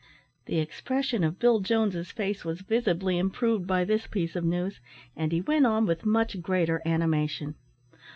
[0.47, 4.79] The expression of Bill Jones's face was visibly improved by this piece of news,
[5.15, 7.53] and he went on with much greater animation.